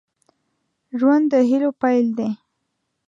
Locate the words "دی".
2.17-2.29